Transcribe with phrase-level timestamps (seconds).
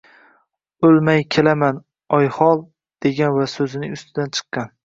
[0.89, 1.77] “O’lmay kelaman,
[2.21, 2.65] Oyxol”
[3.07, 4.77] degan va so’zining ustidan chiqqan.